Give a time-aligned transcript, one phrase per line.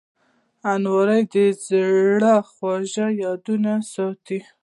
[0.71, 1.33] الماري د
[1.65, 4.39] زړه خوږې یادونې ساتي